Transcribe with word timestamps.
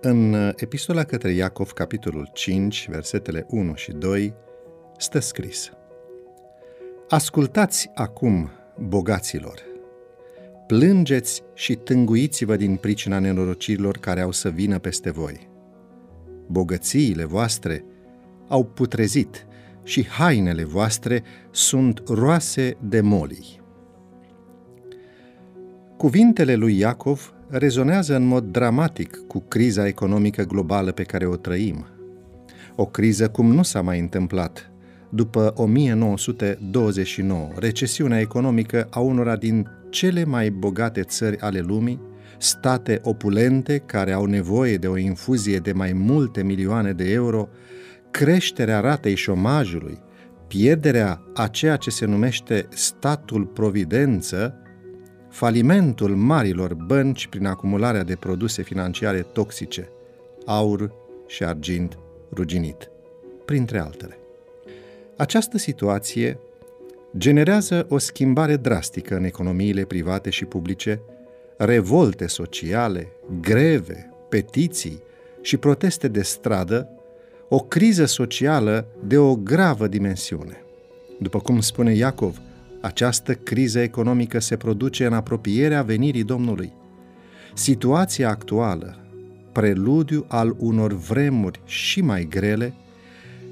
În 0.00 0.52
epistola 0.56 1.04
către 1.04 1.32
Iacov, 1.32 1.70
capitolul 1.70 2.30
5, 2.32 2.88
versetele 2.88 3.46
1 3.48 3.74
și 3.74 3.92
2, 3.92 4.34
stă 4.98 5.18
scris 5.18 5.70
Ascultați 7.08 7.90
acum, 7.94 8.50
bogaților, 8.78 9.62
plângeți 10.66 11.42
și 11.54 11.74
tânguiți-vă 11.74 12.56
din 12.56 12.76
pricina 12.76 13.18
nenorocirilor 13.18 13.98
care 13.98 14.20
au 14.20 14.30
să 14.30 14.48
vină 14.48 14.78
peste 14.78 15.10
voi. 15.10 15.48
Bogățiile 16.46 17.24
voastre 17.24 17.84
au 18.48 18.64
putrezit 18.64 19.46
și 19.82 20.06
hainele 20.06 20.64
voastre 20.64 21.22
sunt 21.50 22.02
roase 22.06 22.76
de 22.80 23.00
molii. 23.00 23.60
Cuvintele 25.96 26.54
lui 26.54 26.78
Iacov 26.78 27.35
rezonează 27.48 28.16
în 28.16 28.24
mod 28.24 28.44
dramatic 28.44 29.16
cu 29.26 29.44
criza 29.48 29.86
economică 29.86 30.42
globală 30.42 30.92
pe 30.92 31.02
care 31.02 31.26
o 31.26 31.36
trăim. 31.36 31.86
O 32.76 32.86
criză 32.86 33.28
cum 33.28 33.52
nu 33.52 33.62
s-a 33.62 33.80
mai 33.80 33.98
întâmplat 33.98 34.70
după 35.08 35.52
1929, 35.56 37.48
recesiunea 37.56 38.20
economică 38.20 38.86
a 38.90 39.00
unora 39.00 39.36
din 39.36 39.68
cele 39.90 40.24
mai 40.24 40.50
bogate 40.50 41.02
țări 41.02 41.38
ale 41.38 41.60
lumii, 41.60 42.00
state 42.38 43.00
opulente 43.02 43.78
care 43.78 44.12
au 44.12 44.24
nevoie 44.24 44.76
de 44.76 44.86
o 44.86 44.96
infuzie 44.96 45.58
de 45.58 45.72
mai 45.72 45.92
multe 45.92 46.42
milioane 46.42 46.92
de 46.92 47.12
euro, 47.12 47.48
creșterea 48.10 48.80
ratei 48.80 49.14
șomajului, 49.14 49.98
pierderea 50.46 51.22
a 51.34 51.46
ceea 51.46 51.76
ce 51.76 51.90
se 51.90 52.06
numește 52.06 52.66
statul 52.70 53.44
providență, 53.44 54.54
falimentul 55.36 56.14
marilor 56.14 56.74
bănci 56.74 57.26
prin 57.26 57.46
acumularea 57.46 58.02
de 58.02 58.14
produse 58.14 58.62
financiare 58.62 59.20
toxice, 59.32 59.88
aur 60.46 60.92
și 61.26 61.44
argint 61.44 61.98
ruginit, 62.32 62.90
printre 63.44 63.78
altele. 63.78 64.18
Această 65.16 65.58
situație 65.58 66.38
generează 67.16 67.86
o 67.88 67.98
schimbare 67.98 68.56
drastică 68.56 69.16
în 69.16 69.24
economiile 69.24 69.84
private 69.84 70.30
și 70.30 70.44
publice, 70.44 71.00
revolte 71.56 72.26
sociale, 72.26 73.08
greve, 73.40 74.10
petiții 74.28 75.02
și 75.40 75.56
proteste 75.56 76.08
de 76.08 76.22
stradă, 76.22 76.88
o 77.48 77.58
criză 77.58 78.04
socială 78.04 78.86
de 79.04 79.18
o 79.18 79.34
gravă 79.34 79.86
dimensiune. 79.86 80.64
După 81.18 81.38
cum 81.38 81.60
spune 81.60 81.94
Iacov, 81.94 82.40
această 82.86 83.34
criză 83.34 83.78
economică 83.78 84.38
se 84.38 84.56
produce 84.56 85.06
în 85.06 85.12
apropierea 85.12 85.82
venirii 85.82 86.24
Domnului. 86.24 86.72
Situația 87.54 88.28
actuală, 88.28 88.96
preludiu 89.52 90.24
al 90.28 90.56
unor 90.58 90.92
vremuri 90.92 91.60
și 91.64 92.00
mai 92.00 92.26
grele, 92.30 92.74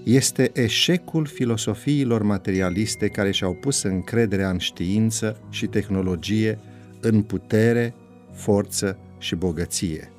este 0.04 0.50
eșecul 0.54 1.26
filosofiilor 1.26 2.22
materialiste 2.22 3.08
care 3.08 3.30
și-au 3.30 3.54
pus 3.54 3.82
încrederea 3.82 4.50
în 4.50 4.58
știință 4.58 5.40
și 5.50 5.66
tehnologie, 5.66 6.58
în 7.00 7.22
putere, 7.22 7.94
forță 8.32 8.98
și 9.18 9.34
bogăție. 9.34 10.10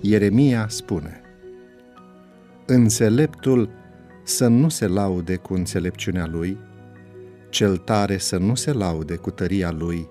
Ieremia 0.00 0.66
spune 0.68 1.20
Înțeleptul 2.66 3.70
să 4.24 4.46
nu 4.46 4.68
se 4.68 4.86
laude 4.86 5.36
cu 5.36 5.54
înțelepciunea 5.54 6.26
lui, 6.26 6.58
cel 7.52 7.76
tare 7.76 8.18
să 8.18 8.36
nu 8.36 8.54
se 8.54 8.72
laude 8.72 9.16
cu 9.16 9.30
tăria 9.30 9.70
lui, 9.70 10.08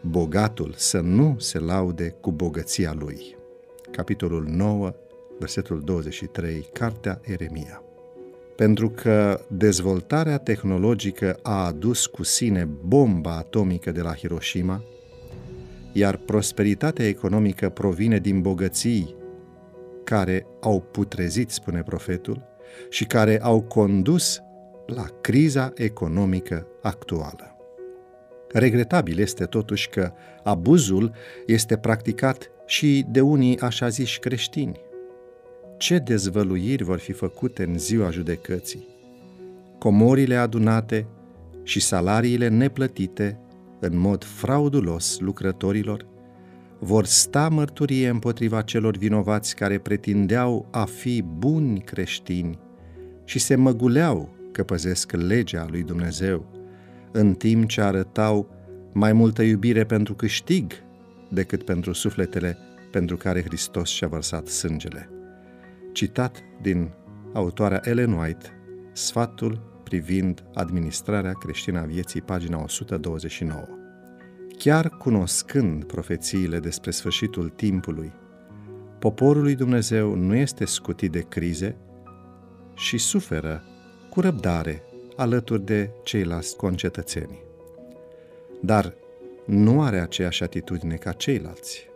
bogatul 0.00 0.74
să 0.76 1.00
nu 1.00 1.36
se 1.38 1.58
laude 1.58 2.14
cu 2.20 2.32
bogăția 2.32 2.94
lui. 2.98 3.36
Capitolul 3.90 4.44
9, 4.48 4.94
versetul 5.38 5.82
23, 5.84 6.66
Cartea 6.72 7.20
Eremia. 7.22 7.82
Pentru 8.56 8.90
că 8.90 9.40
dezvoltarea 9.48 10.38
tehnologică 10.38 11.38
a 11.42 11.66
adus 11.66 12.06
cu 12.06 12.22
sine 12.22 12.64
bomba 12.64 13.36
atomică 13.36 13.90
de 13.90 14.00
la 14.00 14.14
Hiroshima, 14.14 14.82
iar 15.92 16.16
prosperitatea 16.16 17.06
economică 17.06 17.68
provine 17.68 18.18
din 18.18 18.40
bogății 18.40 19.14
care 20.04 20.46
au 20.60 20.80
putrezit, 20.80 21.50
spune 21.50 21.82
profetul, 21.82 22.42
și 22.88 23.04
care 23.04 23.40
au 23.42 23.62
condus 23.62 24.40
la 24.86 25.06
criza 25.20 25.72
economică 25.74 26.66
actuală. 26.82 27.56
Regretabil 28.52 29.18
este 29.18 29.44
totuși 29.44 29.88
că 29.88 30.12
abuzul 30.44 31.12
este 31.46 31.76
practicat 31.76 32.50
și 32.66 33.06
de 33.10 33.20
unii 33.20 33.60
așa 33.60 33.88
ziși 33.88 34.18
creștini. 34.18 34.80
Ce 35.76 35.98
dezvăluiri 35.98 36.84
vor 36.84 36.98
fi 36.98 37.12
făcute 37.12 37.62
în 37.62 37.78
ziua 37.78 38.10
judecății? 38.10 38.86
Comorile 39.78 40.36
adunate 40.36 41.06
și 41.62 41.80
salariile 41.80 42.48
neplătite 42.48 43.38
în 43.80 43.98
mod 43.98 44.24
fraudulos 44.24 45.18
lucrătorilor 45.18 46.06
vor 46.78 47.04
sta 47.04 47.48
mărturie 47.48 48.08
împotriva 48.08 48.62
celor 48.62 48.96
vinovați 48.96 49.56
care 49.56 49.78
pretindeau 49.78 50.68
a 50.70 50.84
fi 50.84 51.22
buni 51.22 51.80
creștini 51.80 52.58
și 53.24 53.38
se 53.38 53.54
măguleau 53.54 54.36
că 54.56 54.64
păzesc 54.64 55.12
legea 55.12 55.66
lui 55.70 55.82
Dumnezeu, 55.82 56.46
în 57.12 57.34
timp 57.34 57.68
ce 57.68 57.80
arătau 57.80 58.50
mai 58.92 59.12
multă 59.12 59.42
iubire 59.42 59.84
pentru 59.84 60.14
câștig 60.14 60.72
decât 61.30 61.62
pentru 61.62 61.92
sufletele 61.92 62.58
pentru 62.90 63.16
care 63.16 63.42
Hristos 63.42 63.88
și-a 63.88 64.08
vărsat 64.08 64.46
sângele. 64.46 65.10
Citat 65.92 66.42
din 66.62 66.90
autoarea 67.32 67.80
Ellen 67.84 68.12
White, 68.12 68.46
Sfatul 68.92 69.80
privind 69.84 70.44
administrarea 70.54 71.32
creștină 71.32 71.80
a 71.80 71.84
vieții, 71.84 72.20
pagina 72.20 72.62
129. 72.62 73.64
Chiar 74.58 74.88
cunoscând 74.88 75.84
profețiile 75.84 76.58
despre 76.58 76.90
sfârșitul 76.90 77.48
timpului, 77.48 78.12
poporul 78.98 79.42
lui 79.42 79.54
Dumnezeu 79.54 80.14
nu 80.14 80.34
este 80.34 80.64
scutit 80.64 81.12
de 81.12 81.20
crize 81.20 81.76
și 82.74 82.98
suferă 82.98 83.62
cu 84.16 84.22
răbdare 84.22 84.82
alături 85.16 85.64
de 85.64 85.90
ceilalți 86.02 86.56
concetățeni. 86.56 87.38
Dar 88.60 88.94
nu 89.44 89.82
are 89.82 90.00
aceeași 90.00 90.42
atitudine 90.42 90.94
ca 90.94 91.12
ceilalți. 91.12 91.88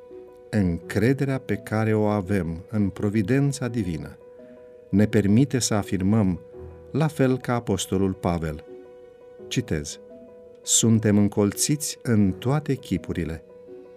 Încrederea 0.50 1.38
pe 1.38 1.54
care 1.54 1.94
o 1.94 2.04
avem 2.04 2.64
în 2.70 2.88
providența 2.88 3.68
divină 3.68 4.16
ne 4.88 5.06
permite 5.06 5.58
să 5.58 5.74
afirmăm, 5.74 6.40
la 6.90 7.06
fel 7.06 7.38
ca 7.38 7.54
apostolul 7.54 8.12
Pavel. 8.12 8.64
Citez. 9.48 10.00
Suntem 10.62 11.18
încolțiți 11.18 11.98
în 12.02 12.32
toate 12.32 12.74
chipurile, 12.74 13.42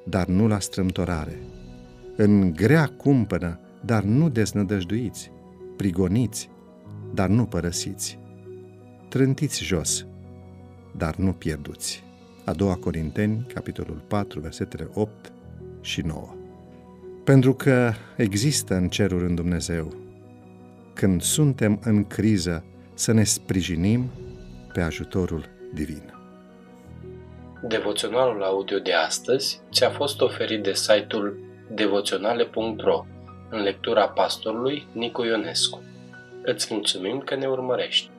dar 0.03 0.27
nu 0.27 0.47
la 0.47 0.59
strâmtorare, 0.59 1.39
în 2.15 2.53
grea 2.53 2.87
cumpănă, 2.87 3.59
dar 3.85 4.03
nu 4.03 4.29
deznădăjduiți, 4.29 5.31
prigoniți, 5.77 6.49
dar 7.13 7.27
nu 7.27 7.45
părăsiți. 7.45 8.19
Trântiți 9.09 9.63
jos, 9.63 10.05
dar 10.97 11.15
nu 11.15 11.31
pierduți. 11.31 12.03
A 12.45 12.53
doua 12.53 12.75
Corinteni, 12.75 13.45
capitolul 13.53 14.03
4, 14.07 14.39
versetele 14.39 14.89
8 14.93 15.31
și 15.81 16.01
9. 16.01 16.35
Pentru 17.23 17.53
că 17.53 17.91
există 18.17 18.75
în 18.75 18.89
ceruri 18.89 19.25
în 19.25 19.35
Dumnezeu, 19.35 19.93
când 20.93 21.21
suntem 21.21 21.79
în 21.83 22.07
criză, 22.07 22.63
să 22.93 23.11
ne 23.11 23.23
sprijinim 23.23 24.11
pe 24.73 24.81
ajutorul 24.81 25.45
divin. 25.73 26.13
Devoționalul 27.67 28.43
audio 28.43 28.79
de 28.79 28.93
astăzi 28.93 29.61
ți-a 29.71 29.89
fost 29.89 30.21
oferit 30.21 30.63
de 30.63 30.73
site-ul 30.73 31.39
devoționale.ro 31.71 33.05
în 33.49 33.61
lectura 33.61 34.07
pastorului 34.07 34.87
Nicu 34.91 35.23
Ionescu. 35.23 35.81
Îți 36.45 36.73
mulțumim 36.73 37.19
că 37.19 37.35
ne 37.35 37.47
urmărești! 37.47 38.12